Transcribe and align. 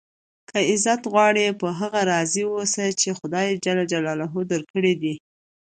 که 0.49 0.57
عزت 0.71 1.01
غواړئ؟ 1.11 1.45
په 1.61 1.67
هغه 1.79 2.01
راضي 2.11 2.43
اوسئ، 2.53 2.87
چي 3.01 3.09
خدای 3.19 3.47
جل 3.63 3.79
جلاله 3.91 4.27
درکړي 4.51 4.93
دي. 5.01 5.13